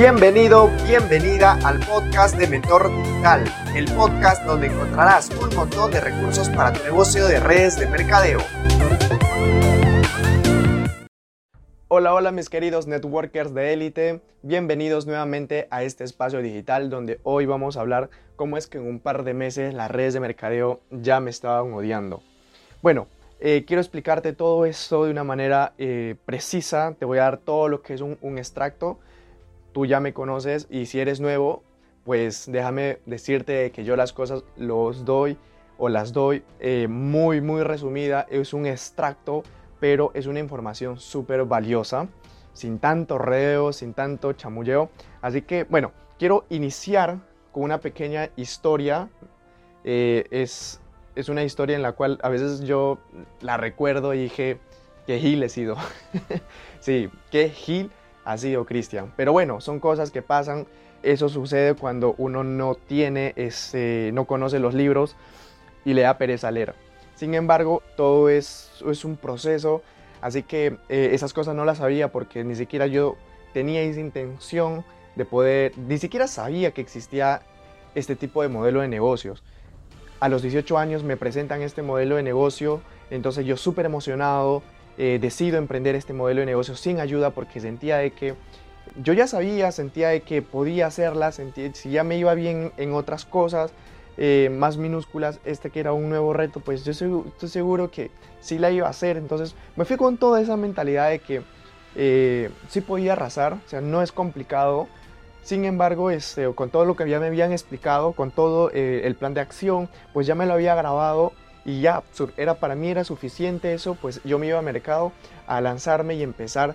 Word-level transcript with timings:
Bienvenido, 0.00 0.70
bienvenida 0.86 1.58
al 1.62 1.78
podcast 1.80 2.34
de 2.38 2.46
Mentor 2.46 2.88
Digital, 3.02 3.44
el 3.76 3.84
podcast 3.94 4.42
donde 4.46 4.68
encontrarás 4.68 5.28
un 5.28 5.54
montón 5.54 5.90
de 5.90 6.00
recursos 6.00 6.48
para 6.48 6.72
tu 6.72 6.82
negocio 6.84 7.26
de 7.26 7.38
redes 7.38 7.78
de 7.78 7.86
mercadeo. 7.86 8.38
Hola, 11.88 12.14
hola 12.14 12.32
mis 12.32 12.48
queridos 12.48 12.86
networkers 12.86 13.52
de 13.52 13.74
élite, 13.74 14.22
bienvenidos 14.40 15.06
nuevamente 15.06 15.68
a 15.70 15.82
este 15.82 16.04
espacio 16.04 16.40
digital 16.40 16.88
donde 16.88 17.20
hoy 17.22 17.44
vamos 17.44 17.76
a 17.76 17.82
hablar 17.82 18.08
cómo 18.36 18.56
es 18.56 18.68
que 18.68 18.78
en 18.78 18.86
un 18.86 19.00
par 19.00 19.22
de 19.22 19.34
meses 19.34 19.74
las 19.74 19.90
redes 19.90 20.14
de 20.14 20.20
mercadeo 20.20 20.80
ya 20.90 21.20
me 21.20 21.28
estaban 21.28 21.74
odiando. 21.74 22.22
Bueno, 22.80 23.06
eh, 23.38 23.66
quiero 23.66 23.82
explicarte 23.82 24.32
todo 24.32 24.64
esto 24.64 25.04
de 25.04 25.10
una 25.10 25.24
manera 25.24 25.74
eh, 25.76 26.14
precisa, 26.24 26.94
te 26.98 27.04
voy 27.04 27.18
a 27.18 27.24
dar 27.24 27.36
todo 27.36 27.68
lo 27.68 27.82
que 27.82 27.92
es 27.92 28.00
un, 28.00 28.16
un 28.22 28.38
extracto 28.38 28.98
tú 29.72 29.86
ya 29.86 30.00
me 30.00 30.12
conoces 30.12 30.66
y 30.70 30.86
si 30.86 31.00
eres 31.00 31.20
nuevo, 31.20 31.62
pues 32.04 32.50
déjame 32.50 32.98
decirte 33.06 33.70
que 33.72 33.84
yo 33.84 33.96
las 33.96 34.12
cosas 34.12 34.44
los 34.56 35.04
doy 35.04 35.36
o 35.78 35.88
las 35.88 36.12
doy 36.12 36.42
eh, 36.58 36.88
muy, 36.88 37.40
muy 37.40 37.62
resumida. 37.62 38.26
Es 38.30 38.52
un 38.52 38.66
extracto, 38.66 39.42
pero 39.80 40.10
es 40.14 40.26
una 40.26 40.38
información 40.38 40.98
súper 40.98 41.44
valiosa, 41.44 42.08
sin 42.52 42.78
tanto 42.78 43.18
reo, 43.18 43.72
sin 43.72 43.94
tanto 43.94 44.32
chamulleo. 44.32 44.90
Así 45.22 45.42
que, 45.42 45.64
bueno, 45.64 45.92
quiero 46.18 46.44
iniciar 46.50 47.18
con 47.52 47.62
una 47.62 47.80
pequeña 47.80 48.30
historia. 48.36 49.08
Eh, 49.84 50.26
es, 50.30 50.80
es 51.14 51.28
una 51.28 51.44
historia 51.44 51.76
en 51.76 51.82
la 51.82 51.92
cual 51.92 52.18
a 52.22 52.28
veces 52.28 52.60
yo 52.60 52.98
la 53.40 53.56
recuerdo 53.56 54.12
y 54.12 54.24
dije, 54.24 54.58
que 55.06 55.18
Gil 55.18 55.42
he 55.42 55.48
sido. 55.48 55.76
sí, 56.80 57.08
que 57.30 57.48
Gil 57.50 57.90
ha 58.24 58.38
sido 58.38 58.64
Cristian. 58.64 59.12
Pero 59.16 59.32
bueno, 59.32 59.60
son 59.60 59.80
cosas 59.80 60.10
que 60.10 60.22
pasan. 60.22 60.66
Eso 61.02 61.28
sucede 61.28 61.74
cuando 61.74 62.14
uno 62.18 62.44
no 62.44 62.74
tiene, 62.74 63.32
ese, 63.36 64.10
no 64.12 64.26
conoce 64.26 64.58
los 64.58 64.74
libros 64.74 65.16
y 65.84 65.94
le 65.94 66.02
da 66.02 66.18
pereza 66.18 66.50
leer. 66.50 66.74
Sin 67.14 67.34
embargo, 67.34 67.82
todo 67.96 68.28
es, 68.28 68.70
es 68.86 69.04
un 69.04 69.16
proceso, 69.16 69.82
así 70.20 70.42
que 70.42 70.76
eh, 70.88 71.10
esas 71.12 71.32
cosas 71.32 71.54
no 71.54 71.64
las 71.64 71.78
sabía 71.78 72.12
porque 72.12 72.44
ni 72.44 72.54
siquiera 72.54 72.86
yo 72.86 73.16
tenía 73.52 73.82
esa 73.82 74.00
intención 74.00 74.84
de 75.16 75.24
poder, 75.24 75.76
ni 75.76 75.98
siquiera 75.98 76.26
sabía 76.26 76.70
que 76.70 76.80
existía 76.80 77.42
este 77.94 78.16
tipo 78.16 78.42
de 78.42 78.48
modelo 78.48 78.80
de 78.80 78.88
negocios. 78.88 79.42
A 80.20 80.28
los 80.28 80.42
18 80.42 80.78
años 80.78 81.02
me 81.02 81.16
presentan 81.16 81.62
este 81.62 81.82
modelo 81.82 82.16
de 82.16 82.22
negocio, 82.22 82.80
entonces 83.10 83.46
yo 83.46 83.56
súper 83.56 83.86
emocionado, 83.86 84.62
eh, 85.02 85.18
decido 85.18 85.56
emprender 85.56 85.94
este 85.94 86.12
modelo 86.12 86.40
de 86.40 86.46
negocio 86.46 86.76
sin 86.76 87.00
ayuda 87.00 87.30
porque 87.30 87.58
sentía 87.58 87.96
de 87.96 88.10
que 88.10 88.34
yo 89.02 89.14
ya 89.14 89.26
sabía, 89.26 89.72
sentía 89.72 90.10
de 90.10 90.20
que 90.20 90.42
podía 90.42 90.88
hacerla, 90.88 91.32
sentía, 91.32 91.72
si 91.72 91.88
ya 91.88 92.04
me 92.04 92.18
iba 92.18 92.34
bien 92.34 92.70
en 92.76 92.92
otras 92.92 93.24
cosas 93.24 93.72
eh, 94.18 94.50
más 94.52 94.76
minúsculas, 94.76 95.40
este 95.46 95.70
que 95.70 95.80
era 95.80 95.94
un 95.94 96.10
nuevo 96.10 96.34
reto, 96.34 96.60
pues 96.60 96.84
yo 96.84 96.90
estoy 96.92 97.48
seguro 97.48 97.90
que 97.90 98.10
sí 98.40 98.58
la 98.58 98.70
iba 98.72 98.88
a 98.88 98.90
hacer. 98.90 99.16
Entonces 99.16 99.54
me 99.74 99.86
fui 99.86 99.96
con 99.96 100.18
toda 100.18 100.38
esa 100.38 100.58
mentalidad 100.58 101.08
de 101.08 101.20
que 101.20 101.40
eh, 101.96 102.50
sí 102.68 102.82
podía 102.82 103.14
arrasar, 103.14 103.54
o 103.54 103.68
sea, 103.70 103.80
no 103.80 104.02
es 104.02 104.12
complicado. 104.12 104.86
Sin 105.42 105.64
embargo, 105.64 106.10
este, 106.10 106.52
con 106.52 106.68
todo 106.68 106.84
lo 106.84 106.94
que 106.94 107.08
ya 107.08 107.20
me 107.20 107.28
habían 107.28 107.52
explicado, 107.52 108.12
con 108.12 108.32
todo 108.32 108.70
el 108.70 109.14
plan 109.14 109.32
de 109.32 109.40
acción, 109.40 109.88
pues 110.12 110.26
ya 110.26 110.34
me 110.34 110.44
lo 110.44 110.52
había 110.52 110.74
grabado 110.74 111.32
y 111.64 111.80
ya 111.80 112.02
era 112.36 112.54
para 112.54 112.74
mí 112.74 112.88
era 112.88 113.04
suficiente 113.04 113.74
eso, 113.74 113.94
pues 113.94 114.20
yo 114.24 114.38
me 114.38 114.46
iba 114.46 114.58
al 114.58 114.64
mercado 114.64 115.12
a 115.46 115.60
lanzarme 115.60 116.14
y 116.14 116.22
empezar 116.22 116.74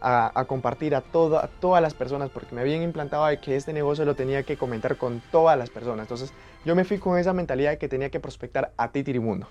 a, 0.00 0.44
compartir 0.46 0.94
a, 0.94 1.02
todas 1.02 1.82
las 1.82 1.94
personas 1.94 2.30
porque 2.30 2.54
me 2.54 2.62
habían 2.62 2.82
implantado 2.82 3.26
de 3.26 3.38
que 3.38 3.56
este 3.56 3.72
negocio 3.72 4.04
lo 4.04 4.14
tenía 4.14 4.42
que 4.44 4.56
comentar 4.56 4.96
con 4.96 5.20
todas 5.30 5.58
las 5.58 5.68
personas. 5.68 6.04
Entonces 6.04 6.32
yo 6.64 6.74
me 6.74 6.84
fui 6.84 6.98
con 6.98 7.18
esa 7.18 7.32
mentalidad 7.32 7.72
de 7.72 7.78
que 7.78 7.88
tenía 7.88 8.10
que 8.10 8.20
prospectar 8.20 8.72
a 8.76 8.92
ti 8.92 9.02
Tirimundo. 9.02 9.48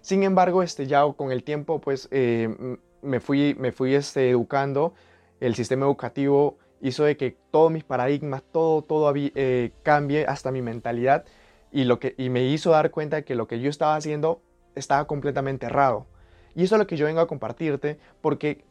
Sin 0.00 0.22
embargo, 0.22 0.62
este, 0.62 0.86
ya 0.86 1.02
con 1.16 1.32
el 1.32 1.42
tiempo 1.42 1.80
pues 1.80 2.08
eh, 2.12 2.76
me 3.02 3.20
fui, 3.20 3.56
me 3.58 3.72
fui 3.72 3.94
este, 3.94 4.30
educando, 4.30 4.94
el 5.40 5.54
sistema 5.54 5.86
educativo 5.86 6.58
hizo 6.80 7.04
de 7.04 7.16
que 7.16 7.36
todos 7.50 7.70
mis 7.70 7.84
paradigmas, 7.84 8.42
todo, 8.52 8.82
todo 8.82 9.12
eh, 9.16 9.72
cambie, 9.82 10.26
hasta 10.26 10.50
mi 10.50 10.62
mentalidad 10.62 11.24
y, 11.72 11.84
lo 11.84 11.98
que, 11.98 12.14
y 12.18 12.28
me 12.28 12.44
hizo 12.44 12.70
dar 12.70 12.90
cuenta 12.90 13.16
de 13.16 13.24
que 13.24 13.34
lo 13.34 13.48
que 13.48 13.60
yo 13.60 13.70
estaba 13.70 13.96
haciendo 13.96 14.42
estaba 14.74 15.06
completamente 15.06 15.66
errado. 15.66 16.06
Y 16.54 16.64
eso 16.64 16.76
es 16.76 16.78
lo 16.78 16.86
que 16.86 16.96
yo 16.96 17.06
vengo 17.06 17.20
a 17.20 17.26
compartirte 17.26 17.98
porque 18.20 18.64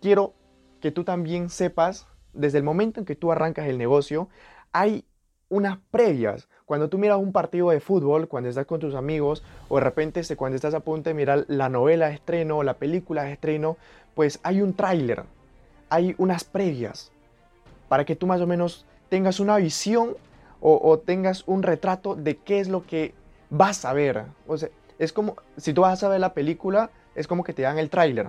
quiero 0.00 0.34
que 0.80 0.92
tú 0.92 1.04
también 1.04 1.50
sepas, 1.50 2.06
desde 2.32 2.58
el 2.58 2.64
momento 2.64 3.00
en 3.00 3.06
que 3.06 3.16
tú 3.16 3.32
arrancas 3.32 3.66
el 3.66 3.78
negocio, 3.78 4.28
hay 4.72 5.04
unas 5.48 5.78
previas. 5.90 6.48
Cuando 6.64 6.88
tú 6.88 6.98
miras 6.98 7.18
un 7.18 7.32
partido 7.32 7.70
de 7.70 7.80
fútbol, 7.80 8.28
cuando 8.28 8.48
estás 8.48 8.66
con 8.66 8.80
tus 8.80 8.94
amigos, 8.94 9.42
o 9.68 9.76
de 9.76 9.84
repente 9.84 10.22
cuando 10.36 10.56
estás 10.56 10.74
a 10.74 10.80
punto 10.80 11.10
de 11.10 11.14
mirar 11.14 11.44
la 11.48 11.68
novela 11.68 12.08
de 12.08 12.14
estreno 12.14 12.58
o 12.58 12.62
la 12.62 12.74
película 12.74 13.24
de 13.24 13.32
estreno, 13.32 13.76
pues 14.14 14.40
hay 14.42 14.62
un 14.62 14.74
tráiler, 14.74 15.24
hay 15.90 16.14
unas 16.18 16.44
previas, 16.44 17.12
para 17.88 18.04
que 18.04 18.16
tú 18.16 18.26
más 18.26 18.40
o 18.40 18.46
menos 18.46 18.86
tengas 19.08 19.40
una 19.40 19.56
visión 19.56 20.16
o, 20.66 20.98
tengas 20.98 21.44
un 21.46 21.62
retrato 21.62 22.14
de 22.14 22.38
qué 22.38 22.58
es 22.58 22.68
lo 22.68 22.86
que 22.86 23.12
vas 23.50 23.84
a 23.84 23.92
ver. 23.92 24.24
O 24.46 24.56
sea, 24.56 24.70
es 24.98 25.12
como, 25.12 25.36
si 25.58 25.74
tú 25.74 25.82
vas 25.82 26.02
a 26.02 26.08
ver 26.08 26.20
la 26.20 26.32
película, 26.32 26.88
es 27.14 27.26
como 27.26 27.44
que 27.44 27.52
te 27.52 27.60
dan 27.60 27.78
el 27.78 27.90
tráiler. 27.90 28.28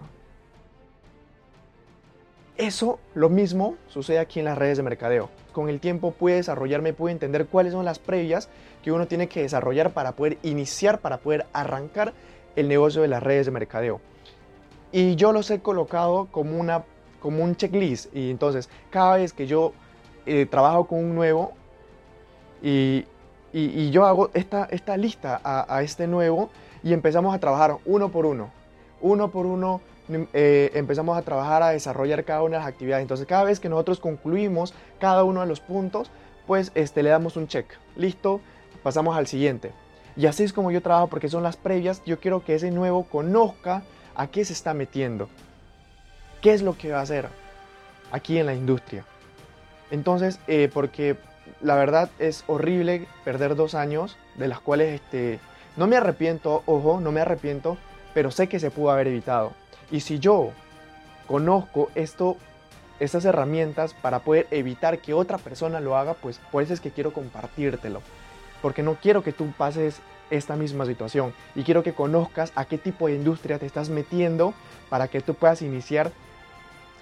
Eso, 2.57 2.99
lo 3.13 3.29
mismo, 3.29 3.75
sucede 3.87 4.19
aquí 4.19 4.39
en 4.39 4.45
las 4.45 4.57
redes 4.57 4.75
de 4.75 4.83
mercadeo. 4.83 5.29
Con 5.53 5.69
el 5.69 5.79
tiempo 5.79 6.11
pude 6.11 6.35
desarrollarme, 6.35 6.91
pude 6.91 7.13
entender 7.13 7.45
cuáles 7.45 7.71
son 7.71 7.85
las 7.85 7.99
previas 7.99 8.49
que 8.83 8.91
uno 8.91 9.07
tiene 9.07 9.29
que 9.29 9.41
desarrollar 9.41 9.93
para 9.93 10.11
poder 10.11 10.37
iniciar, 10.43 10.99
para 10.99 11.19
poder 11.19 11.45
arrancar 11.53 12.13
el 12.57 12.67
negocio 12.67 13.01
de 13.01 13.07
las 13.07 13.23
redes 13.23 13.45
de 13.45 13.53
mercadeo. 13.53 14.01
Y 14.91 15.15
yo 15.15 15.31
los 15.31 15.49
he 15.51 15.61
colocado 15.61 16.27
como, 16.31 16.59
una, 16.59 16.83
como 17.21 17.45
un 17.45 17.55
checklist. 17.55 18.13
Y 18.13 18.29
entonces, 18.29 18.69
cada 18.89 19.15
vez 19.15 19.31
que 19.31 19.47
yo 19.47 19.71
eh, 20.25 20.45
trabajo 20.45 20.87
con 20.87 20.99
un 20.99 21.15
nuevo, 21.15 21.53
y, 22.65 23.91
yo 23.91 24.05
hago 24.05 24.31
esta, 24.33 24.67
esta 24.71 24.97
lista 24.97 25.39
a, 25.43 25.81
este 25.81 26.07
nuevo 26.07 26.49
y 26.83 26.93
empezamos 26.93 27.33
a 27.33 27.39
trabajar 27.39 27.77
uno 27.85 28.09
por 28.09 28.25
uno. 28.25 28.49
Uno 29.01 29.29
por 29.29 29.45
uno 29.45 29.81
eh, 30.33 30.71
empezamos 30.73 31.17
a 31.17 31.21
trabajar 31.21 31.63
a 31.63 31.69
desarrollar 31.69 32.25
cada 32.25 32.41
una 32.41 32.57
de 32.57 32.63
las 32.63 32.67
actividades. 32.67 33.03
Entonces 33.03 33.27
cada 33.27 33.43
vez 33.43 33.59
que 33.59 33.69
nosotros 33.69 33.99
concluimos 33.99 34.73
cada 34.99 35.23
uno 35.23 35.41
de 35.41 35.47
los 35.47 35.61
puntos, 35.61 36.09
pues 36.47 36.71
este, 36.75 37.03
le 37.03 37.11
damos 37.11 37.37
un 37.37 37.47
check. 37.47 37.67
Listo, 37.95 38.41
pasamos 38.83 39.15
al 39.15 39.27
siguiente. 39.27 39.71
Y 40.17 40.25
así 40.25 40.43
es 40.43 40.51
como 40.51 40.71
yo 40.71 40.81
trabajo 40.81 41.07
porque 41.07 41.29
son 41.29 41.43
las 41.43 41.55
previas. 41.55 42.01
Yo 42.05 42.19
quiero 42.19 42.43
que 42.43 42.55
ese 42.55 42.71
nuevo 42.71 43.03
conozca 43.03 43.83
a 44.15 44.27
qué 44.27 44.43
se 44.43 44.53
está 44.53 44.73
metiendo. 44.73 45.29
¿Qué 46.41 46.53
es 46.53 46.61
lo 46.61 46.77
que 46.77 46.91
va 46.91 46.99
a 46.99 47.03
hacer 47.03 47.29
aquí 48.11 48.37
en 48.37 48.47
la 48.47 48.53
industria? 48.53 49.05
Entonces, 49.91 50.39
eh, 50.47 50.69
porque 50.73 51.15
la 51.61 51.75
verdad 51.75 52.09
es 52.19 52.43
horrible 52.47 53.07
perder 53.23 53.55
dos 53.55 53.75
años, 53.75 54.17
de 54.35 54.47
las 54.47 54.59
cuales 54.59 54.95
este, 54.95 55.39
no 55.75 55.87
me 55.87 55.97
arrepiento, 55.97 56.63
ojo, 56.65 56.99
no 57.01 57.11
me 57.11 57.21
arrepiento, 57.21 57.77
pero 58.13 58.31
sé 58.31 58.47
que 58.47 58.59
se 58.59 58.71
pudo 58.71 58.91
haber 58.91 59.07
evitado. 59.07 59.51
Y 59.91 59.99
si 59.99 60.19
yo 60.19 60.51
conozco 61.27 61.89
esto, 61.95 62.37
estas 62.99 63.25
herramientas 63.25 63.93
para 63.93 64.19
poder 64.19 64.47
evitar 64.51 64.99
que 64.99 65.13
otra 65.13 65.37
persona 65.37 65.79
lo 65.79 65.97
haga, 65.97 66.13
pues 66.13 66.39
por 66.51 66.63
eso 66.63 66.73
es 66.73 66.79
que 66.79 66.91
quiero 66.91 67.13
compartírtelo. 67.13 68.01
Porque 68.61 68.83
no 68.83 68.95
quiero 68.95 69.23
que 69.23 69.33
tú 69.33 69.51
pases 69.57 70.01
esta 70.29 70.55
misma 70.55 70.85
situación 70.85 71.33
y 71.55 71.63
quiero 71.63 71.83
que 71.83 71.93
conozcas 71.93 72.51
a 72.55 72.65
qué 72.65 72.77
tipo 72.77 73.07
de 73.07 73.15
industria 73.15 73.59
te 73.59 73.65
estás 73.65 73.89
metiendo 73.89 74.53
para 74.89 75.07
que 75.07 75.21
tú 75.21 75.35
puedas 75.35 75.61
iniciar 75.61 76.11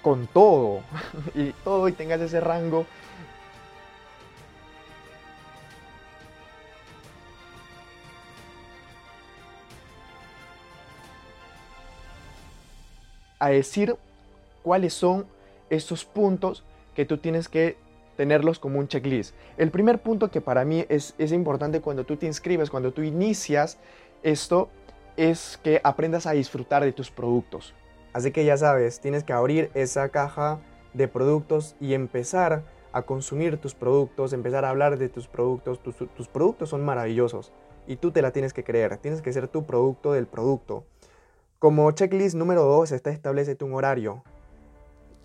con 0.02 0.26
todo 0.26 0.80
y 1.34 1.52
todo 1.64 1.88
y 1.88 1.92
tengas 1.92 2.20
ese 2.20 2.40
rango 2.40 2.86
a 13.44 13.50
decir 13.50 13.96
cuáles 14.62 14.94
son 14.94 15.26
estos 15.68 16.04
puntos 16.06 16.64
que 16.94 17.04
tú 17.04 17.18
tienes 17.18 17.48
que 17.48 17.76
tenerlos 18.16 18.58
como 18.58 18.78
un 18.78 18.88
checklist. 18.88 19.34
El 19.58 19.70
primer 19.70 20.00
punto 20.00 20.30
que 20.30 20.40
para 20.40 20.64
mí 20.64 20.86
es, 20.88 21.14
es 21.18 21.30
importante 21.30 21.80
cuando 21.80 22.04
tú 22.04 22.16
te 22.16 22.26
inscribes, 22.26 22.70
cuando 22.70 22.92
tú 22.92 23.02
inicias 23.02 23.78
esto, 24.22 24.70
es 25.16 25.60
que 25.62 25.80
aprendas 25.84 26.26
a 26.26 26.32
disfrutar 26.32 26.84
de 26.84 26.92
tus 26.92 27.10
productos. 27.10 27.74
Así 28.14 28.30
que 28.30 28.46
ya 28.46 28.56
sabes, 28.56 29.00
tienes 29.00 29.24
que 29.24 29.34
abrir 29.34 29.70
esa 29.74 30.08
caja 30.08 30.60
de 30.94 31.06
productos 31.06 31.76
y 31.80 31.92
empezar 31.92 32.62
a 32.92 33.02
consumir 33.02 33.58
tus 33.58 33.74
productos, 33.74 34.32
empezar 34.32 34.64
a 34.64 34.70
hablar 34.70 34.96
de 34.96 35.08
tus 35.10 35.26
productos. 35.26 35.82
Tus, 35.82 35.96
tus 35.96 36.28
productos 36.28 36.70
son 36.70 36.82
maravillosos 36.82 37.52
y 37.86 37.96
tú 37.96 38.10
te 38.10 38.22
la 38.22 38.30
tienes 38.30 38.54
que 38.54 38.64
creer. 38.64 38.96
Tienes 38.98 39.20
que 39.20 39.32
ser 39.32 39.48
tu 39.48 39.66
producto 39.66 40.12
del 40.12 40.26
producto. 40.26 40.86
Como 41.64 41.90
checklist 41.92 42.34
número 42.34 42.64
2 42.64 42.92
está 42.92 43.08
establecete 43.08 43.64
un 43.64 43.72
horario. 43.72 44.22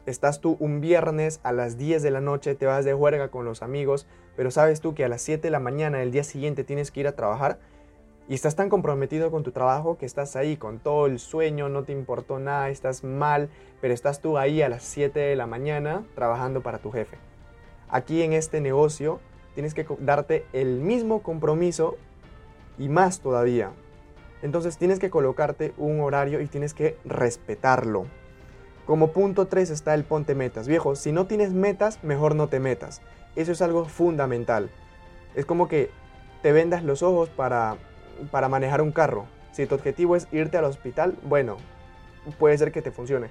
estás 0.05 0.39
tú 0.39 0.55
un 0.61 0.79
viernes 0.79 1.41
a 1.43 1.51
las 1.51 1.77
10 1.77 2.01
de 2.01 2.11
la 2.11 2.21
noche, 2.21 2.55
te 2.55 2.65
vas 2.65 2.85
de 2.85 2.93
juerga 2.93 3.27
con 3.27 3.43
los 3.43 3.61
amigos, 3.61 4.07
pero 4.37 4.49
sabes 4.49 4.79
tú 4.79 4.95
que 4.95 5.03
a 5.03 5.09
las 5.09 5.21
7 5.21 5.41
de 5.41 5.51
la 5.51 5.59
mañana 5.59 5.97
del 5.97 6.11
día 6.11 6.23
siguiente 6.23 6.63
tienes 6.63 6.91
que 6.91 7.01
ir 7.01 7.09
a 7.09 7.15
trabajar 7.17 7.59
y 8.29 8.35
estás 8.35 8.55
tan 8.55 8.69
comprometido 8.69 9.31
con 9.31 9.43
tu 9.43 9.51
trabajo 9.51 9.97
que 9.97 10.05
estás 10.05 10.37
ahí 10.37 10.55
con 10.55 10.79
todo 10.79 11.07
el 11.07 11.19
sueño, 11.19 11.67
no 11.67 11.83
te 11.83 11.91
importó 11.91 12.39
nada, 12.39 12.69
estás 12.69 13.03
mal, 13.03 13.49
pero 13.81 13.93
estás 13.93 14.21
tú 14.21 14.37
ahí 14.37 14.61
a 14.61 14.69
las 14.69 14.83
7 14.83 15.19
de 15.19 15.35
la 15.35 15.45
mañana 15.45 16.05
trabajando 16.15 16.63
para 16.63 16.77
tu 16.77 16.89
jefe. 16.89 17.17
Aquí 17.89 18.21
en 18.21 18.31
este 18.31 18.61
negocio 18.61 19.19
tienes 19.55 19.73
que 19.73 19.85
darte 19.99 20.45
el 20.53 20.79
mismo 20.79 21.21
compromiso 21.21 21.97
y 22.77 22.87
más 22.87 23.19
todavía. 23.19 23.73
Entonces 24.41 24.77
tienes 24.77 24.99
que 24.99 25.09
colocarte 25.09 25.73
un 25.77 25.99
horario 26.01 26.41
y 26.41 26.47
tienes 26.47 26.73
que 26.73 26.97
respetarlo. 27.05 28.05
Como 28.85 29.11
punto 29.11 29.47
3 29.47 29.69
está 29.69 29.93
el 29.93 30.03
ponte 30.03 30.33
metas. 30.33 30.67
Viejo, 30.67 30.95
si 30.95 31.11
no 31.11 31.27
tienes 31.27 31.53
metas, 31.53 32.03
mejor 32.03 32.35
no 32.35 32.47
te 32.47 32.59
metas. 32.59 33.01
Eso 33.35 33.51
es 33.51 33.61
algo 33.61 33.85
fundamental. 33.85 34.69
Es 35.35 35.45
como 35.45 35.67
que 35.67 35.91
te 36.41 36.51
vendas 36.51 36.83
los 36.83 37.03
ojos 37.03 37.29
para, 37.29 37.77
para 38.31 38.49
manejar 38.49 38.81
un 38.81 38.91
carro. 38.91 39.25
Si 39.51 39.65
tu 39.65 39.75
objetivo 39.75 40.15
es 40.15 40.27
irte 40.31 40.57
al 40.57 40.65
hospital, 40.65 41.15
bueno, 41.23 41.57
puede 42.39 42.57
ser 42.57 42.71
que 42.71 42.81
te 42.81 42.91
funcione. 42.91 43.29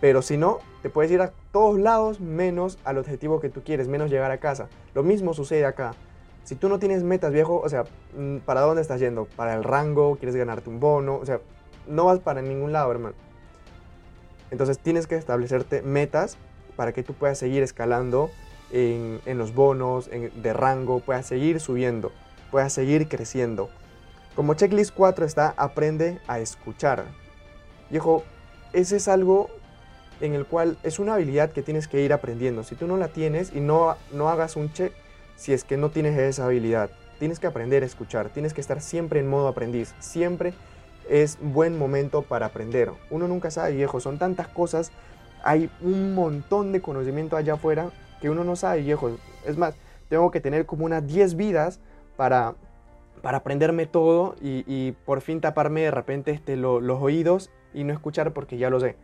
Pero 0.00 0.20
si 0.20 0.36
no, 0.36 0.58
te 0.82 0.90
puedes 0.90 1.12
ir 1.12 1.20
a 1.20 1.32
todos 1.52 1.78
lados 1.78 2.20
menos 2.20 2.78
al 2.84 2.98
objetivo 2.98 3.40
que 3.40 3.48
tú 3.48 3.62
quieres, 3.62 3.86
menos 3.86 4.10
llegar 4.10 4.32
a 4.32 4.38
casa. 4.38 4.68
Lo 4.94 5.02
mismo 5.02 5.32
sucede 5.32 5.64
acá. 5.64 5.94
Si 6.44 6.56
tú 6.56 6.68
no 6.68 6.78
tienes 6.78 7.02
metas, 7.02 7.32
viejo, 7.32 7.60
o 7.60 7.68
sea, 7.68 7.84
mm, 8.16 8.38
¿para 8.38 8.62
dónde 8.62 8.82
estás 8.82 9.00
yendo? 9.00 9.26
¿Para 9.36 9.54
el 9.54 9.64
rango? 9.64 10.16
¿Quieres 10.16 10.34
ganarte 10.34 10.68
un 10.68 10.80
bono? 10.80 11.16
O 11.16 11.26
sea, 11.26 11.40
no 11.86 12.06
vas 12.06 12.18
para 12.18 12.42
ningún 12.42 12.72
lado, 12.72 12.90
hermano. 12.90 13.14
Entonces 14.50 14.78
tienes 14.78 15.06
que 15.06 15.16
establecerte 15.16 15.82
metas 15.82 16.36
para 16.76 16.92
que 16.92 17.02
tú 17.02 17.14
puedas 17.14 17.38
seguir 17.38 17.62
escalando 17.62 18.30
en, 18.70 19.20
los 19.38 19.54
bonos, 19.54 20.10
de 20.10 20.52
rango, 20.52 21.00
puedas 21.00 21.26
seguir 21.26 21.60
subiendo, 21.60 22.12
puedas 22.50 22.72
seguir 22.72 23.08
creciendo. 23.08 23.70
Como 24.34 24.54
checklist 24.54 24.94
4 24.94 25.24
está 25.24 25.54
aprende 25.56 26.20
a 26.26 26.38
escuchar. 26.38 27.04
Viejo, 27.90 28.24
ese 28.72 28.96
es 28.96 29.08
algo 29.08 29.48
en 30.20 30.34
el 30.34 30.46
cual 30.46 30.78
es 30.82 30.98
una 30.98 31.14
habilidad 31.14 31.50
que 31.50 31.62
tienes 31.62 31.88
que 31.88 32.02
ir 32.02 32.12
aprendiendo. 32.12 32.62
Si 32.62 32.74
tú 32.74 32.86
no 32.86 32.96
la 32.96 33.08
tienes 33.08 33.52
y 33.54 33.60
no, 33.60 33.96
no 34.12 34.28
hagas 34.30 34.56
un 34.56 34.72
check, 34.72 34.92
si 35.36 35.52
es 35.52 35.64
que 35.64 35.76
no 35.76 35.90
tienes 35.90 36.18
esa 36.18 36.46
habilidad, 36.46 36.90
tienes 37.18 37.38
que 37.38 37.46
aprender 37.46 37.82
a 37.82 37.86
escuchar, 37.86 38.30
tienes 38.30 38.52
que 38.54 38.60
estar 38.60 38.80
siempre 38.80 39.20
en 39.20 39.28
modo 39.28 39.48
aprendiz, 39.48 39.94
siempre 40.00 40.54
es 41.08 41.38
buen 41.40 41.78
momento 41.78 42.22
para 42.22 42.46
aprender. 42.46 42.90
Uno 43.10 43.28
nunca 43.28 43.50
sabe, 43.50 43.74
viejo, 43.74 44.00
son 44.00 44.18
tantas 44.18 44.48
cosas, 44.48 44.92
hay 45.44 45.70
un 45.80 46.14
montón 46.14 46.72
de 46.72 46.80
conocimiento 46.80 47.36
allá 47.36 47.54
afuera 47.54 47.90
que 48.20 48.30
uno 48.30 48.44
no 48.44 48.56
sabe, 48.56 48.82
viejo. 48.82 49.18
Es 49.46 49.56
más, 49.56 49.74
tengo 50.08 50.30
que 50.30 50.40
tener 50.40 50.66
como 50.66 50.84
unas 50.84 51.06
10 51.06 51.36
vidas 51.36 51.80
para, 52.16 52.54
para 53.22 53.38
aprenderme 53.38 53.86
todo 53.86 54.36
y, 54.40 54.92
por 55.04 55.20
fin 55.20 55.40
taparme 55.40 55.82
de 55.82 55.90
repente 55.90 56.30
este, 56.30 56.56
los 56.56 57.00
oídos 57.00 57.50
y 57.74 57.84
no 57.84 57.92
escuchar 57.92 58.32
porque 58.32 58.58
ya 58.58 58.70
lo 58.70 58.80
sé. 58.80 58.96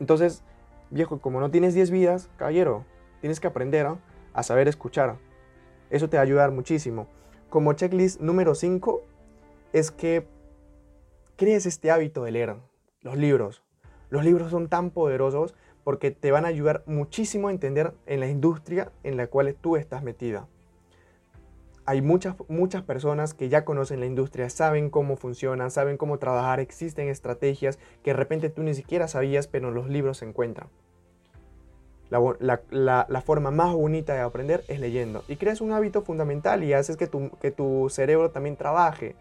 Entonces, 0.00 0.42
viejo, 0.90 1.18
como 1.18 1.40
no 1.40 1.50
tienes 1.50 1.74
10 1.74 1.90
vidas, 1.90 2.28
caballero, 2.36 2.84
tienes 3.20 3.40
que 3.40 3.46
aprender 3.46 3.86
a 4.34 4.42
saber 4.42 4.68
escuchar. 4.68 5.16
Eso 5.92 6.08
te 6.08 6.16
va 6.16 6.22
a 6.22 6.24
ayudar 6.24 6.50
muchísimo. 6.52 7.06
Como 7.50 7.74
checklist 7.74 8.18
número 8.18 8.54
5 8.54 9.02
es 9.74 9.90
que 9.90 10.26
crees 11.36 11.66
este 11.66 11.90
hábito 11.90 12.24
de 12.24 12.30
leer 12.32 12.56
los 13.02 13.18
libros. 13.18 13.62
Los 14.08 14.24
libros 14.24 14.50
son 14.50 14.68
tan 14.68 14.90
poderosos 14.90 15.54
porque 15.84 16.10
te 16.10 16.30
van 16.30 16.46
a 16.46 16.48
ayudar 16.48 16.82
muchísimo 16.86 17.48
a 17.48 17.50
entender 17.50 17.92
en 18.06 18.20
la 18.20 18.28
industria 18.28 18.90
en 19.02 19.18
la 19.18 19.26
cual 19.26 19.54
tú 19.60 19.76
estás 19.76 20.02
metida. 20.02 20.48
Hay 21.84 22.00
muchas, 22.00 22.36
muchas 22.48 22.82
personas 22.82 23.34
que 23.34 23.50
ya 23.50 23.66
conocen 23.66 24.00
la 24.00 24.06
industria, 24.06 24.48
saben 24.48 24.88
cómo 24.88 25.16
funciona, 25.18 25.68
saben 25.68 25.98
cómo 25.98 26.18
trabajar, 26.18 26.58
existen 26.58 27.08
estrategias 27.08 27.78
que 28.02 28.12
de 28.12 28.16
repente 28.16 28.48
tú 28.48 28.62
ni 28.62 28.72
siquiera 28.72 29.08
sabías, 29.08 29.46
pero 29.46 29.68
en 29.68 29.74
los 29.74 29.90
libros 29.90 30.18
se 30.18 30.24
encuentran. 30.24 30.68
La, 32.12 33.22
forma 33.24 33.50
más 33.50 33.72
bonita 33.72 34.12
de 34.12 34.20
aprender 34.20 34.64
es 34.68 34.80
leyendo. 34.80 35.24
Y 35.28 35.36
creas 35.36 35.62
un 35.62 35.72
hábito 35.72 36.02
fundamental 36.02 36.62
y 36.62 36.74
haces 36.74 36.98
que 36.98 37.06
tu, 37.06 37.30
que 37.40 37.50
tu 37.50 37.88
cerebro 37.88 38.30
también 38.30 38.56
trabaje. 38.56 39.16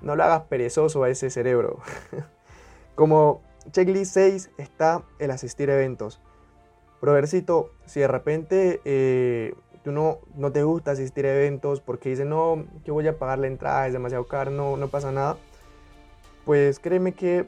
No 0.00 0.16
lo 0.16 0.24
hagas 0.24 0.42
perezoso 0.42 1.04
a 1.04 1.10
ese 1.10 1.30
cerebro. 1.30 1.78
Como 2.96 3.40
checklist 3.70 4.14
6 4.14 4.50
está 4.58 5.02
el 5.20 5.30
asistir 5.30 5.70
a 5.70 5.74
eventos. 5.74 6.20
Proversito, 7.00 7.70
si 7.86 8.00
de 8.00 8.08
repente 8.08 8.80
eh, 8.84 9.54
tú 9.84 9.92
no, 9.92 10.18
no 10.34 10.50
te 10.50 10.64
gusta 10.64 10.90
asistir 10.90 11.26
a 11.26 11.36
eventos 11.36 11.80
porque 11.80 12.08
dices, 12.08 12.26
no, 12.26 12.64
que 12.84 12.90
voy 12.90 13.06
a 13.06 13.16
pagar 13.16 13.38
la 13.38 13.46
entrada, 13.46 13.86
es 13.86 13.92
demasiado 13.92 14.26
caro, 14.26 14.50
no, 14.50 14.76
no 14.76 14.88
pasa 14.88 15.12
nada, 15.12 15.36
pues 16.44 16.80
créeme 16.80 17.12
que 17.12 17.46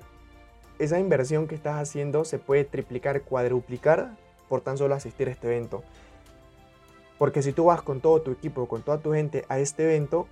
esa 0.78 0.98
inversión 0.98 1.46
que 1.46 1.54
estás 1.54 1.80
haciendo 1.80 2.24
se 2.24 2.38
puede 2.38 2.64
triplicar, 2.64 3.22
cuadruplicar 3.22 4.16
por 4.48 4.60
tan 4.60 4.78
solo 4.78 4.94
asistir 4.94 5.28
a 5.28 5.32
este 5.32 5.46
evento. 5.46 5.82
Porque 7.18 7.42
si 7.42 7.52
tú 7.52 7.66
vas 7.66 7.82
con 7.82 8.00
todo 8.00 8.20
tu 8.22 8.32
equipo, 8.32 8.66
con 8.66 8.82
toda 8.82 8.98
tu 8.98 9.12
gente 9.12 9.44
a 9.48 9.58
este 9.58 9.84
evento, 9.84 10.26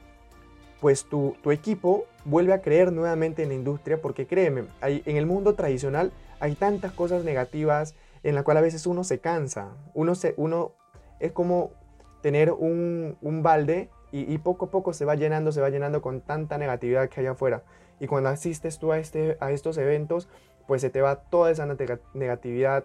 pues 0.80 1.04
tu, 1.04 1.36
equipo 1.44 2.06
vuelve 2.24 2.52
a 2.52 2.60
creer 2.60 2.92
nuevamente 2.92 3.44
en 3.44 3.50
la 3.50 3.54
industria, 3.54 4.02
porque 4.02 4.26
créeme, 4.26 4.64
hay, 4.80 5.02
en 5.06 5.16
el 5.16 5.26
mundo 5.26 5.54
tradicional 5.54 6.12
hay 6.40 6.56
tantas 6.56 6.90
cosas 6.90 7.22
negativas 7.22 7.94
en 8.24 8.34
la 8.34 8.42
cual 8.42 8.56
a 8.56 8.62
veces 8.62 8.88
uno 8.88 9.04
se 9.04 9.20
cansa, 9.20 9.68
uno, 9.94 10.16
se, 10.16 10.34
uno 10.36 10.72
es 11.20 11.30
como 11.30 11.70
tener 12.20 12.50
un, 12.50 13.16
balde 13.42 13.90
y, 14.10 14.36
poco 14.38 14.66
a 14.66 14.70
poco 14.70 14.92
se 14.92 15.04
va 15.04 15.14
llenando, 15.14 15.52
se 15.52 15.60
va 15.60 15.70
llenando 15.70 16.02
con 16.02 16.20
tanta 16.20 16.58
negatividad 16.58 17.08
que 17.08 17.20
hay 17.20 17.26
afuera. 17.26 17.62
Y 18.00 18.08
cuando 18.08 18.28
asistes 18.30 18.80
tú 18.80 18.90
a, 18.90 18.98
este, 18.98 19.36
a 19.40 19.52
estos 19.52 19.78
eventos, 19.78 20.28
pues 20.66 20.82
se 20.82 20.90
te 20.90 21.00
va 21.00 21.16
toda 21.16 21.52
esa 21.52 21.66
negatividad, 22.12 22.84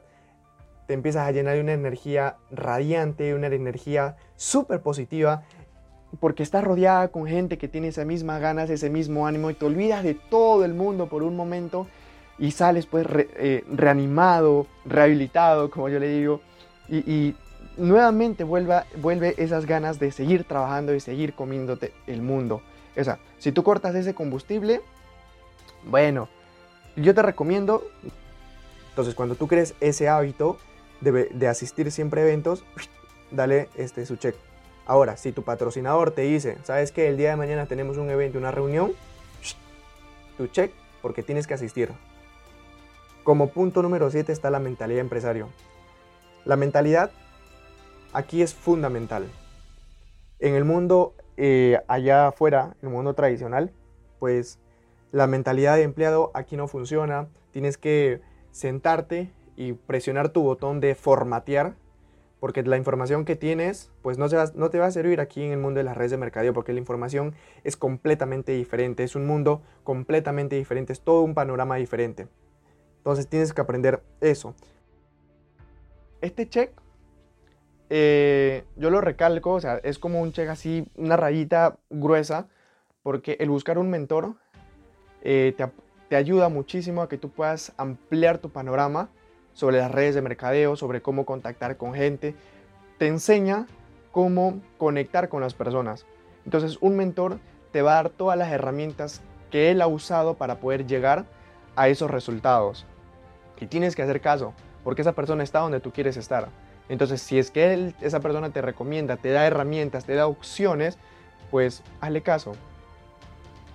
te 0.87 0.93
empiezas 0.93 1.27
a 1.27 1.31
llenar 1.31 1.55
de 1.55 1.61
una 1.61 1.73
energía 1.73 2.37
radiante, 2.49 3.35
una 3.35 3.47
energía 3.47 4.15
súper 4.35 4.81
positiva 4.81 5.43
porque 6.19 6.43
estás 6.43 6.63
rodeada 6.63 7.09
con 7.09 7.27
gente 7.27 7.57
que 7.57 7.67
tiene 7.67 7.89
esas 7.89 8.05
mismas 8.05 8.39
ganas, 8.41 8.69
ese 8.69 8.89
mismo 8.89 9.27
ánimo 9.27 9.49
y 9.49 9.53
te 9.53 9.65
olvidas 9.65 10.03
de 10.03 10.13
todo 10.13 10.63
el 10.63 10.73
mundo 10.73 11.07
por 11.07 11.23
un 11.23 11.35
momento 11.35 11.87
y 12.39 12.51
sales 12.51 12.85
pues 12.85 13.05
eh, 13.09 13.65
reanimado, 13.69 14.67
rehabilitado, 14.85 15.69
como 15.69 15.89
yo 15.89 15.99
le 15.99 16.07
digo, 16.07 16.41
y, 16.89 17.35
nuevamente 17.75 18.43
vuelve, 18.43 18.81
vuelve 18.99 19.35
esas 19.37 19.67
ganas 19.67 19.99
de 19.99 20.11
seguir 20.11 20.45
trabajando 20.45 20.95
y 20.95 20.99
seguir 20.99 21.33
comiéndote 21.33 21.93
el 22.07 22.23
mundo. 22.23 22.63
O 22.97 23.03
sea, 23.03 23.19
si 23.37 23.51
tú 23.51 23.61
cortas 23.61 23.93
ese 23.93 24.15
combustible, 24.15 24.81
bueno, 25.85 26.27
yo 26.95 27.13
te 27.13 27.21
recomiendo, 27.21 27.83
entonces 28.89 29.13
cuando 29.13 29.35
tú 29.35 29.47
crees 29.47 29.75
ese 29.79 30.09
hábito 30.09 30.57
de, 31.01 31.25
de 31.25 31.47
asistir 31.47 31.91
siempre 31.91 32.21
a 32.21 32.23
eventos, 32.25 32.65
dale 33.31 33.69
este, 33.75 34.05
su 34.05 34.15
check. 34.15 34.35
Ahora, 34.85 35.17
si 35.17 35.31
tu 35.31 35.43
patrocinador 35.43 36.11
te 36.11 36.21
dice, 36.21 36.57
sabes 36.63 36.91
que 36.91 37.09
el 37.09 37.17
día 37.17 37.31
de 37.31 37.35
mañana 37.35 37.65
tenemos 37.65 37.97
un 37.97 38.09
evento, 38.09 38.37
una 38.37 38.51
reunión, 38.51 38.93
tu 40.37 40.47
check 40.47 40.71
porque 41.01 41.23
tienes 41.23 41.47
que 41.47 41.53
asistir. 41.53 41.91
Como 43.23 43.49
punto 43.49 43.81
número 43.81 44.09
7 44.09 44.31
está 44.31 44.49
la 44.49 44.59
mentalidad 44.59 45.01
empresario. 45.01 45.49
La 46.45 46.55
mentalidad 46.55 47.11
aquí 48.13 48.41
es 48.41 48.53
fundamental. 48.53 49.27
En 50.39 50.55
el 50.55 50.63
mundo 50.63 51.13
eh, 51.35 51.79
allá 51.87 52.27
afuera, 52.27 52.75
en 52.81 52.89
el 52.89 52.93
mundo 52.93 53.13
tradicional, 53.13 53.73
pues 54.19 54.59
la 55.11 55.27
mentalidad 55.27 55.75
de 55.75 55.83
empleado 55.83 56.31
aquí 56.33 56.55
no 56.55 56.67
funciona. 56.67 57.27
Tienes 57.51 57.77
que 57.77 58.21
sentarte 58.51 59.31
y 59.57 59.73
presionar 59.73 60.29
tu 60.29 60.43
botón 60.43 60.79
de 60.79 60.95
formatear 60.95 61.75
porque 62.39 62.63
la 62.63 62.77
información 62.77 63.25
que 63.25 63.35
tienes, 63.35 63.91
pues 64.01 64.17
no, 64.17 64.29
te 64.29 64.79
va 64.79 64.85
a 64.85 64.91
servir 64.91 65.19
aquí 65.19 65.43
en 65.43 65.51
el 65.51 65.57
mundo 65.57 65.79
de 65.79 65.83
las 65.83 65.97
redes 65.97 66.11
de 66.11 66.17
mercadeo, 66.17 66.53
porque 66.53 66.71
la 66.71 66.79
información 66.79 67.33
es 67.63 67.75
completamente 67.75 68.51
diferente, 68.51 69.03
es 69.03 69.15
un 69.15 69.25
mundo 69.25 69.63
completamente 69.83 70.55
diferente, 70.55 70.93
es 70.93 71.01
todo 71.01 71.21
un 71.21 71.33
panorama 71.33 71.77
diferente. 71.77 72.27
Entonces 72.97 73.27
tienes 73.27 73.53
que 73.53 73.61
aprender 73.61 74.03
eso. 74.21 74.53
Este 76.21 76.47
check, 76.47 76.71
eh, 77.89 78.65
yo 78.75 78.91
lo 78.91 79.01
recalco, 79.01 79.53
o 79.53 79.61
sea, 79.61 79.77
es 79.77 79.97
como 79.97 80.21
un 80.21 80.31
check 80.31 80.49
así, 80.49 80.87
una 80.95 81.17
rayita 81.17 81.77
gruesa, 81.89 82.49
porque 83.01 83.37
el 83.39 83.49
buscar 83.49 83.79
un 83.79 83.89
mentor 83.89 84.35
eh, 85.23 85.55
te 86.09 86.15
ayuda 86.15 86.49
muchísimo 86.49 87.01
a 87.01 87.09
que 87.09 87.17
tú 87.17 87.31
puedas 87.31 87.73
ampliar 87.77 88.37
tu 88.37 88.51
panorama 88.51 89.09
sobre 89.57 89.79
las 89.79 89.89
redes 89.89 90.13
de 90.13 90.21
mercadeo, 90.21 90.75
sobre 90.75 91.01
cómo 91.01 91.25
contactar 91.25 91.77
con 91.77 91.95
gente. 91.95 92.35
Te 92.99 93.07
enseña 93.07 93.65
cómo 94.11 94.61
conectar 94.77 95.29
con 95.29 95.41
las 95.41 95.55
personas. 95.55 96.05
Entonces 96.45 96.77
un 96.79 96.95
mentor 96.95 97.39
te 97.71 97.81
va 97.81 97.93
a 97.93 98.03
dar 98.03 98.09
todas 98.11 98.37
las 98.37 98.51
herramientas 98.51 99.23
que 99.49 99.71
él 99.71 99.81
ha 99.81 99.87
usado 99.87 100.35
para 100.35 100.59
poder 100.59 100.85
llegar 100.85 101.25
a 101.75 101.87
esos 101.87 102.11
resultados. 102.11 102.85
Y 103.59 103.65
tienes 103.65 103.95
que 103.95 104.03
hacer 104.03 104.21
caso, 104.21 104.53
porque 104.83 105.01
esa 105.01 105.13
persona 105.13 105.43
está 105.43 105.57
donde 105.57 105.79
tú 105.79 105.91
quieres 105.91 106.17
estar. 106.17 106.49
Entonces, 106.87 107.19
si 107.19 107.39
es 107.39 107.49
que 107.49 107.95
esa 108.01 108.19
persona 108.19 108.51
te 108.51 108.61
recomienda, 108.61 109.17
te 109.17 109.31
da 109.31 109.47
herramientas, 109.47 110.05
te 110.05 110.13
da 110.13 110.27
opciones, 110.27 110.99
pues 111.49 111.81
hazle 111.99 112.21
caso. 112.21 112.51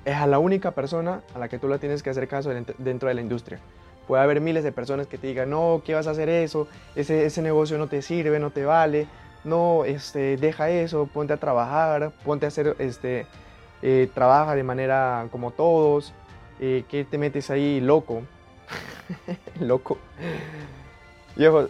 Es 0.04 0.14
a 0.14 0.28
la 0.28 0.38
única 0.38 0.70
persona 0.70 1.22
a 1.34 1.40
la 1.40 1.48
que 1.48 1.58
tú 1.58 1.66
le 1.66 1.80
tienes 1.80 2.04
que 2.04 2.10
hacer 2.10 2.28
caso 2.28 2.50
dentro 2.78 3.08
de 3.08 3.14
la 3.14 3.20
industria. 3.20 3.58
Puede 4.06 4.22
haber 4.22 4.40
miles 4.40 4.64
de 4.64 4.72
personas 4.72 5.06
que 5.06 5.18
te 5.18 5.28
digan, 5.28 5.50
no, 5.50 5.82
¿qué 5.84 5.94
vas 5.94 6.06
a 6.06 6.10
hacer 6.10 6.28
eso? 6.28 6.68
Ese, 6.94 7.24
ese 7.24 7.42
negocio 7.42 7.78
no 7.78 7.86
te 7.88 8.02
sirve, 8.02 8.38
no 8.38 8.50
te 8.50 8.64
vale. 8.64 9.06
No, 9.44 9.84
este, 9.84 10.36
deja 10.36 10.70
eso, 10.70 11.06
ponte 11.06 11.32
a 11.32 11.36
trabajar, 11.36 12.12
ponte 12.24 12.46
a 12.46 12.48
hacer, 12.48 12.76
este, 12.78 13.26
eh, 13.82 14.08
trabaja 14.14 14.54
de 14.54 14.62
manera 14.62 15.26
como 15.30 15.50
todos. 15.50 16.12
Eh, 16.60 16.84
¿Qué 16.88 17.04
te 17.04 17.18
metes 17.18 17.50
ahí 17.50 17.80
loco? 17.80 18.22
loco. 19.60 19.98
Viejo, 21.36 21.68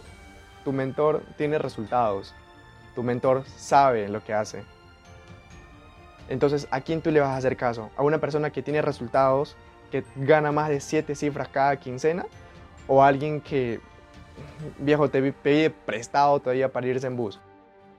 tu 0.63 0.71
mentor 0.71 1.23
tiene 1.37 1.57
resultados. 1.57 2.33
Tu 2.95 3.01
mentor 3.01 3.43
sabe 3.57 4.07
lo 4.07 4.23
que 4.23 4.33
hace. 4.33 4.63
Entonces, 6.29 6.67
¿a 6.71 6.81
quién 6.81 7.01
tú 7.01 7.11
le 7.11 7.19
vas 7.19 7.29
a 7.29 7.37
hacer 7.37 7.57
caso? 7.57 7.89
¿A 7.97 8.03
una 8.03 8.19
persona 8.19 8.51
que 8.51 8.61
tiene 8.61 8.81
resultados, 8.81 9.55
que 9.93 10.03
gana 10.15 10.51
más 10.51 10.69
de 10.69 10.79
7 10.79 11.13
cifras 11.13 11.47
cada 11.49 11.75
quincena? 11.77 12.25
¿O 12.87 13.03
alguien 13.03 13.39
que, 13.39 13.79
viejo, 14.79 15.07
te 15.07 15.31
pide 15.31 15.69
prestado 15.69 16.39
todavía 16.39 16.71
para 16.71 16.87
irse 16.87 17.05
en 17.05 17.15
bus? 17.15 17.39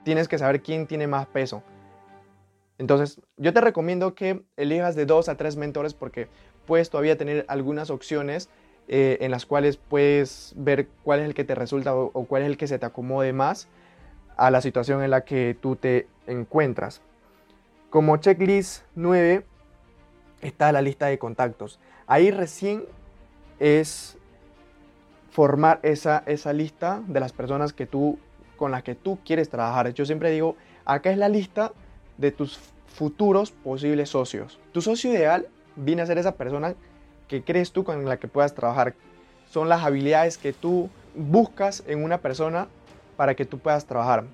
Tienes 0.02 0.26
que 0.26 0.36
saber 0.36 0.60
quién 0.60 0.88
tiene 0.88 1.06
más 1.06 1.26
peso. 1.26 1.62
Entonces, 2.78 3.20
yo 3.36 3.52
te 3.52 3.60
recomiendo 3.60 4.16
que 4.16 4.42
elijas 4.56 4.96
de 4.96 5.06
dos 5.06 5.28
a 5.28 5.36
tres 5.36 5.56
mentores 5.56 5.94
porque 5.94 6.26
puedes 6.66 6.90
todavía 6.90 7.16
tener 7.16 7.44
algunas 7.46 7.90
opciones 7.90 8.48
eh, 8.88 9.18
en 9.20 9.30
las 9.30 9.46
cuales 9.46 9.76
puedes 9.76 10.52
ver 10.56 10.88
cuál 11.04 11.20
es 11.20 11.26
el 11.26 11.34
que 11.34 11.44
te 11.44 11.54
resulta 11.54 11.94
o, 11.94 12.10
cuál 12.24 12.42
es 12.42 12.48
el 12.48 12.56
que 12.56 12.66
se 12.66 12.80
te 12.80 12.86
acomode 12.86 13.32
más 13.32 13.68
a 14.36 14.50
la 14.50 14.60
situación 14.60 15.04
en 15.04 15.10
la 15.10 15.24
que 15.24 15.56
tú 15.60 15.76
te 15.76 16.08
encuentras. 16.26 17.00
Como 17.88 18.16
checklist 18.16 18.82
9 18.96 19.44
está 20.44 20.70
la 20.72 20.82
lista 20.82 21.06
de 21.06 21.18
contactos. 21.18 21.80
Ahí 22.06 22.30
recién 22.30 22.84
es 23.58 24.16
formar 25.30 25.80
esa, 25.82 26.22
esa 26.26 26.52
lista 26.52 27.02
de 27.08 27.18
las 27.18 27.32
personas 27.32 27.72
que 27.72 27.86
tú, 27.86 28.18
con 28.56 28.70
las 28.70 28.82
que 28.82 28.94
tú 28.94 29.18
quieres 29.24 29.48
trabajar. 29.48 29.92
Yo 29.94 30.06
siempre 30.06 30.30
digo, 30.30 30.56
acá 30.84 31.10
es 31.10 31.18
la 31.18 31.28
lista 31.28 31.72
de 32.18 32.30
tus 32.30 32.58
futuros 32.86 33.50
posibles 33.50 34.10
socios. 34.10 34.60
Tu 34.72 34.80
socio 34.80 35.12
ideal 35.12 35.48
viene 35.76 36.02
a 36.02 36.06
ser 36.06 36.18
esa 36.18 36.36
persona 36.36 36.74
que 37.26 37.42
crees 37.42 37.72
tú 37.72 37.82
con 37.82 38.04
la 38.04 38.18
que 38.18 38.28
puedas 38.28 38.54
trabajar. 38.54 38.94
Son 39.50 39.68
las 39.68 39.82
habilidades 39.82 40.38
que 40.38 40.52
tú 40.52 40.90
buscas 41.14 41.82
en 41.86 42.04
una 42.04 42.18
persona 42.18 42.68
para 43.16 43.34
que 43.34 43.44
tú 43.44 43.58
puedas 43.58 43.86
trabajar. 43.86 44.24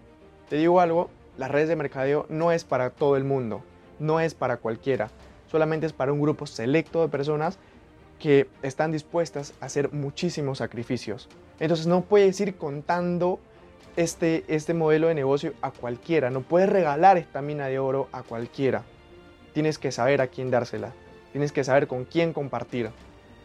Te 0.48 0.56
digo 0.56 0.80
algo, 0.80 1.08
las 1.38 1.50
redes 1.50 1.68
de 1.68 1.76
mercadeo 1.76 2.26
no 2.28 2.52
es 2.52 2.64
para 2.64 2.90
todo 2.90 3.16
el 3.16 3.24
mundo, 3.24 3.62
no 3.98 4.20
es 4.20 4.34
para 4.34 4.56
cualquiera, 4.56 5.10
solamente 5.50 5.86
es 5.86 5.92
para 5.92 6.12
un 6.12 6.20
grupo 6.20 6.46
selecto 6.46 7.02
de 7.02 7.08
personas 7.08 7.58
que 8.18 8.48
están 8.62 8.92
dispuestas 8.92 9.54
a 9.60 9.66
hacer 9.66 9.92
muchísimos 9.92 10.58
sacrificios. 10.58 11.28
Entonces 11.58 11.86
no 11.86 12.02
puedes 12.02 12.38
ir 12.40 12.56
contando 12.56 13.40
este, 13.96 14.44
este 14.46 14.74
modelo 14.74 15.08
de 15.08 15.14
negocio 15.14 15.54
a 15.62 15.70
cualquiera, 15.70 16.30
no 16.30 16.42
puedes 16.42 16.68
regalar 16.68 17.16
esta 17.18 17.42
mina 17.42 17.66
de 17.66 17.78
oro 17.78 18.08
a 18.12 18.22
cualquiera. 18.22 18.84
Tienes 19.52 19.78
que 19.78 19.90
saber 19.90 20.20
a 20.20 20.28
quién 20.28 20.50
dársela. 20.50 20.92
Tienes 21.32 21.52
que 21.52 21.64
saber 21.64 21.86
con 21.86 22.04
quién 22.04 22.32
compartir. 22.32 22.90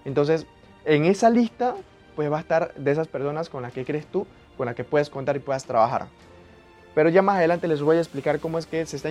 Entonces, 0.05 0.45
en 0.85 1.05
esa 1.05 1.29
lista, 1.29 1.75
pues 2.15 2.31
va 2.31 2.38
a 2.38 2.41
estar 2.41 2.74
de 2.75 2.91
esas 2.91 3.07
personas 3.07 3.50
con 3.50 3.63
las 3.63 3.74
que 3.74 3.85
crees 3.85 4.05
tú, 4.05 4.27
con 4.57 4.67
las 4.67 4.75
que 4.75 4.83
puedes 4.83 5.09
contar 5.09 5.35
y 5.35 5.39
puedas 5.39 5.65
trabajar. 5.65 6.07
Pero 6.93 7.09
ya 7.09 7.21
más 7.21 7.38
adelante 7.38 7.67
les 7.67 7.81
voy 7.81 7.97
a 7.97 8.00
explicar 8.00 8.39
cómo 8.39 8.57
es 8.57 8.65
que 8.65 8.85
se 8.85 8.95
está, 8.95 9.09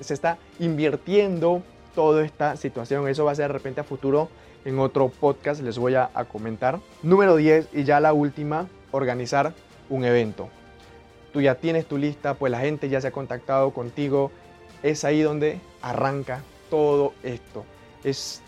se 0.00 0.14
está 0.14 0.38
invirtiendo 0.58 1.62
toda 1.94 2.24
esta 2.24 2.56
situación. 2.56 3.08
Eso 3.08 3.24
va 3.24 3.32
a 3.32 3.34
ser 3.34 3.48
de 3.48 3.54
repente 3.54 3.80
a 3.80 3.84
futuro 3.84 4.28
en 4.64 4.78
otro 4.78 5.08
podcast, 5.08 5.60
les 5.62 5.78
voy 5.78 5.94
a, 5.94 6.08
comentar. 6.30 6.80
Número 7.02 7.36
10 7.36 7.68
y 7.72 7.84
ya 7.84 8.00
la 8.00 8.12
última, 8.12 8.68
organizar 8.90 9.54
un 9.88 10.04
evento. 10.04 10.48
Tú 11.32 11.40
ya 11.40 11.56
tienes 11.56 11.86
tu 11.86 11.98
lista, 11.98 12.34
pues 12.34 12.52
la 12.52 12.60
gente 12.60 12.88
ya 12.88 13.00
se 13.00 13.08
ha 13.08 13.12
contactado 13.12 13.70
contigo. 13.72 14.30
Es 14.82 15.04
ahí 15.04 15.22
donde 15.22 15.60
arranca 15.80 16.42
todo 16.70 17.12
esto 17.22 17.64
es, 18.04 18.42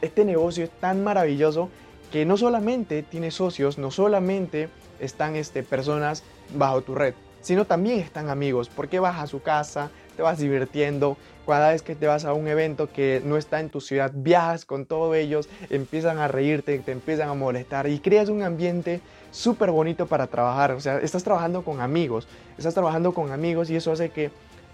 este 0.00 0.24
negocio 0.24 0.64
es 0.64 0.70
tan 0.70 1.02
maravilloso 1.02 1.68
que 2.12 2.24
no 2.24 2.36
solamente 2.36 3.02
tiene 3.02 3.30
socios, 3.30 3.78
no 3.78 3.90
solamente 3.90 4.68
están 4.98 5.36
este, 5.36 5.62
personas 5.62 6.24
bajo 6.54 6.82
tu 6.82 6.94
red, 6.94 7.14
sino 7.40 7.64
también 7.64 8.00
están 8.00 8.28
amigos, 8.28 8.68
porque 8.68 8.98
vas 8.98 9.20
a 9.20 9.26
su 9.26 9.42
casa, 9.42 9.90
te 10.20 10.24
vas 10.24 10.38
divirtiendo, 10.38 11.16
cada 11.46 11.70
vez 11.70 11.80
que 11.80 11.94
te 11.94 12.06
vas 12.06 12.26
a 12.26 12.34
un 12.34 12.46
evento 12.46 12.92
que 12.92 13.22
no 13.24 13.38
está 13.38 13.58
en 13.58 13.70
tu 13.70 13.80
ciudad, 13.80 14.12
viajas 14.14 14.66
con 14.66 14.84
todos 14.84 15.16
ellos, 15.16 15.48
empiezan 15.70 16.18
a 16.18 16.28
reírte, 16.28 16.78
te 16.80 16.92
empiezan 16.92 17.30
a 17.30 17.34
molestar 17.34 17.86
y 17.88 18.00
creas 18.00 18.28
un 18.28 18.42
ambiente 18.42 19.00
súper 19.30 19.70
bonito 19.70 20.04
para 20.04 20.26
trabajar, 20.26 20.72
o 20.72 20.80
sea, 20.80 20.98
estás 20.98 21.24
trabajando 21.24 21.62
con 21.62 21.80
amigos, 21.80 22.28
estás 22.58 22.74
trabajando 22.74 23.14
con 23.14 23.32
amigos 23.32 23.70
y 23.70 23.76
eso 23.76 23.92
hace 23.92 24.10
que 24.10 24.30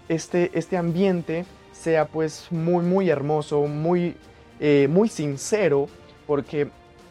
este, 0.09 0.51
este 0.53 0.75
ambiente 0.75 1.45
sea 1.71 2.03
pues 2.03 2.47
muy, 2.51 2.83
muy 2.83 3.09
hermoso, 3.09 3.61
muy, 3.67 4.17
eh, 4.59 4.89
muy 4.89 5.07
sincero, 5.07 5.87
porque 6.27 6.67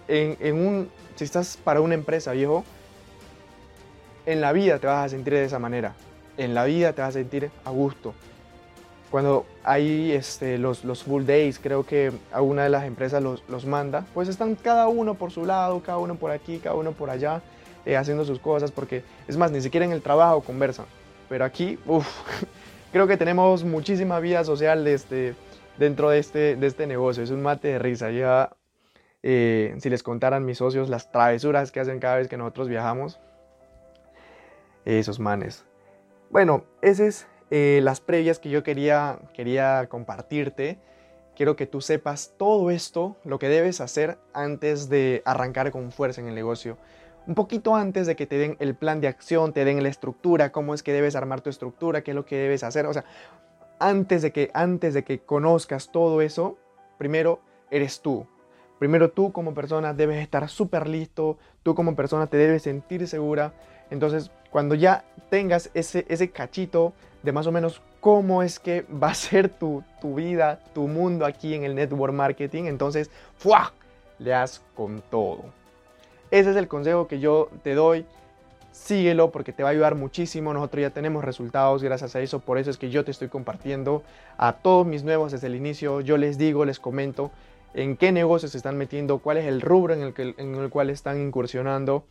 en, 0.09 0.55
un, 0.57 0.91
si 1.15 1.25
estás 1.25 1.57
para 1.57 1.81
una 1.81 1.95
empresa, 1.95 2.33
viejo, 2.33 2.67
en 4.27 4.43
la 4.43 4.53
vida 4.53 4.79
te 4.79 4.89
vas 4.89 5.07
a 5.07 5.09
sentir 5.09 5.33
de 5.33 5.45
esa 5.45 5.59
manera, 5.59 5.95
en 6.37 6.55
la 6.55 6.65
vida 6.65 6.93
te 6.93 7.03
vas 7.03 7.11
a 7.11 7.19
sentir 7.19 7.51
a 7.65 7.71
gusto. 7.71 8.15
Cuando 9.11 9.47
hay 9.63 10.13
este, 10.13 10.59
los, 10.59 10.83
full 11.05 11.25
days, 11.25 11.59
creo 11.59 11.87
que 11.87 12.13
alguna 12.33 12.65
de 12.65 12.71
las 12.71 12.85
empresas 12.85 13.23
los, 13.23 13.67
manda, 13.67 14.05
pues 14.13 14.29
están 14.29 14.57
cada 14.57 14.89
uno 14.89 15.15
por 15.15 15.31
su 15.31 15.47
lado, 15.47 15.81
cada 15.81 15.99
uno 15.99 16.17
por 16.17 16.31
aquí, 16.31 16.59
cada 16.59 16.75
uno 16.75 16.93
por 16.93 17.09
allá, 17.09 17.41
eh, 17.85 17.97
haciendo 17.97 18.25
sus 18.25 18.41
cosas, 18.41 18.73
porque 18.73 19.05
es 19.29 19.37
más, 19.37 19.53
ni 19.53 19.61
siquiera 19.61 19.87
en 19.87 19.93
el 19.93 20.03
trabajo 20.03 20.41
conversan. 20.41 20.87
Pero 21.29 21.45
aquí, 21.45 21.79
uff, 21.87 22.07
creo 22.93 23.07
que 23.07 23.17
tenemos 23.17 23.63
muchísima 23.65 24.19
vida 24.19 24.45
social 24.45 24.87
este, 24.87 25.35
dentro 25.79 26.11
de 26.11 26.19
este, 26.19 26.57
de 26.57 26.67
este 26.67 26.87
negocio. 26.87 27.23
Es 27.23 27.31
un 27.31 27.43
mate 27.43 27.69
de 27.69 27.79
risa. 27.79 28.11
Ya, 28.11 28.51
eh, 29.23 29.77
si 29.79 29.89
les 29.89 30.03
contaran 30.03 30.45
mis 30.45 30.59
socios 30.59 30.89
las 30.89 31.11
travesuras 31.13 31.71
que 31.71 31.81
hacen 31.81 32.01
cada 32.01 32.17
vez 32.17 32.29
que 32.29 32.37
nosotros 32.37 32.69
viajamos, 32.69 33.21
esos 34.85 35.19
manes. 35.19 35.65
Bueno, 36.31 36.65
esas 36.83 37.07
es 37.07 37.27
eh, 37.51 37.81
las 37.83 38.01
previas 38.01 38.39
que 38.39 38.51
yo 38.51 38.63
quería, 38.63 39.19
quería 39.35 39.87
compartirte. 39.89 40.79
Quiero 41.35 41.55
que 41.57 41.67
tú 41.67 41.81
sepas 41.81 42.35
todo 42.37 42.71
esto, 42.71 43.17
lo 43.25 43.39
que 43.39 43.49
debes 43.49 43.81
hacer 43.81 44.19
antes 44.33 44.89
de 44.89 45.23
arrancar 45.25 45.71
con 45.71 45.93
fuerza 45.93 46.21
en 46.21 46.29
el 46.29 46.35
negocio 46.35 46.79
un 47.27 47.35
poquito 47.35 47.75
antes 47.75 48.07
de 48.07 48.17
que 48.17 48.27
te 48.27 48.39
den 48.39 48.57
el 48.61 48.75
plan 48.75 49.01
de 49.01 49.09
acción, 49.09 49.53
te 49.53 49.65
den 49.65 49.83
la 49.83 49.89
estructura, 49.89 50.53
cómo 50.53 50.75
es 50.75 50.83
que 50.83 50.93
debes 50.93 51.17
armar 51.17 51.41
tu 51.41 51.51
estructura, 51.51 52.03
qué 52.03 52.13
es 52.13 52.15
lo 52.15 52.25
que 52.25 52.37
debes 52.37 52.63
hacer. 52.63 52.87
O 52.87 52.93
sea, 52.93 53.05
antes 53.79 54.23
de 54.23 54.33
que, 54.33 54.51
antes 54.55 54.95
de 54.95 55.05
que 55.05 55.21
conozcas 55.21 55.91
todo 55.91 56.21
eso, 56.21 56.57
primero 56.99 57.41
eres 57.71 58.01
tú. 58.01 58.27
Primero 58.79 59.11
tú 59.11 59.33
como 59.33 59.55
persona 59.55 59.95
debes 59.95 60.23
estar 60.23 60.49
súper 60.49 60.87
listo, 60.87 61.39
tú 61.63 61.75
como 61.75 61.97
persona 61.97 62.29
te 62.29 62.37
debes 62.37 62.63
sentir 62.63 63.09
segura. 63.09 63.55
Entonces, 63.91 64.31
cuando 64.57 64.75
ya 64.75 65.05
tengas 65.29 65.69
ese, 65.75 66.07
ese 66.09 66.31
cachito 66.31 66.95
de 67.23 67.31
más 67.31 67.47
o 67.47 67.53
menos 67.53 67.83
cómo 68.01 68.43
es 68.43 68.59
que 68.59 68.87
va 69.03 69.09
a 69.09 69.15
ser 69.15 69.51
tu, 69.51 69.85
tu 70.01 70.15
vida, 70.15 70.61
tu 70.73 70.89
mundo 70.89 71.27
aquí 71.27 71.53
en 71.53 71.63
el 71.63 71.75
network 71.75 72.15
marketing, 72.15 72.65
entonces, 72.65 73.11
¡fua! 73.37 73.75
Le 74.19 74.31
das 74.31 74.63
con 74.75 75.03
todo. 75.11 75.45
Ese 76.31 76.53
es 76.53 76.57
el 76.57 76.69
consejo 76.69 77.07
que 77.07 77.21
yo 77.21 77.51
te 77.63 77.75
doy. 77.75 78.07
Síguelo 78.73 79.31
porque 79.31 79.53
te 79.53 79.63
va 79.63 79.69
a 79.69 79.73
ayudar 79.73 79.95
muchísimo. 79.95 80.55
Nosotros 80.55 80.81
ya 80.81 80.89
tenemos 80.89 81.23
resultados 81.23 81.83
gracias 81.83 82.17
a 82.17 82.23
eso. 82.23 82.41
Por 82.41 82.57
eso 82.57 82.71
es 82.71 82.79
que 82.79 82.89
yo 82.89 83.05
te 83.05 83.11
estoy 83.11 83.29
compartiendo 83.29 84.05
a 84.39 84.55
todos 84.55 84.87
mis 84.87 85.05
nuevos 85.05 85.33
desde 85.33 85.49
el 85.49 85.55
inicio. 85.55 86.01
Yo 86.01 86.17
les 86.17 86.39
digo, 86.39 86.65
les 86.65 86.81
comento 86.81 87.31
en 87.75 87.99
qué 87.99 88.11
negocios 88.11 88.53
se 88.53 88.57
están 88.57 88.79
metiendo, 88.79 89.19
cuál 89.19 89.37
es 89.37 89.45
el 89.45 89.61
rubro 89.61 89.93
en 89.93 90.01
el, 90.01 90.15
que, 90.15 90.35
en 90.39 90.55
el 90.55 90.71
cual 90.71 90.89
están 90.89 91.21
incursionando. 91.21 92.05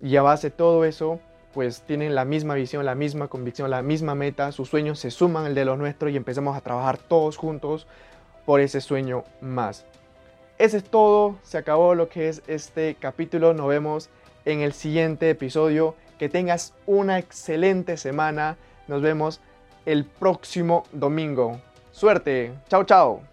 Y 0.00 0.16
a 0.16 0.22
base 0.22 0.50
de 0.50 0.56
todo 0.56 0.84
eso, 0.84 1.20
pues 1.52 1.82
tienen 1.82 2.14
la 2.14 2.24
misma 2.24 2.54
visión, 2.54 2.84
la 2.84 2.94
misma 2.94 3.28
convicción, 3.28 3.70
la 3.70 3.82
misma 3.82 4.14
meta. 4.14 4.52
Sus 4.52 4.68
sueños 4.68 4.98
se 4.98 5.10
suman 5.10 5.46
al 5.46 5.54
de 5.54 5.64
los 5.64 5.78
nuestros 5.78 6.12
y 6.12 6.16
empezamos 6.16 6.56
a 6.56 6.60
trabajar 6.60 6.98
todos 6.98 7.36
juntos 7.36 7.86
por 8.44 8.60
ese 8.60 8.80
sueño 8.80 9.24
más. 9.40 9.84
Ese 10.58 10.78
es 10.78 10.84
todo, 10.84 11.36
se 11.42 11.58
acabó 11.58 11.94
lo 11.94 12.08
que 12.08 12.28
es 12.28 12.42
este 12.46 12.96
capítulo, 12.98 13.54
nos 13.54 13.68
vemos 13.68 14.10
en 14.44 14.60
el 14.60 14.72
siguiente 14.72 15.30
episodio, 15.30 15.94
que 16.18 16.28
tengas 16.28 16.74
una 16.86 17.18
excelente 17.18 17.96
semana, 17.96 18.56
nos 18.86 19.02
vemos 19.02 19.40
el 19.86 20.04
próximo 20.04 20.84
domingo. 20.92 21.60
Suerte, 21.90 22.52
chao 22.68 22.84
chao. 22.84 23.31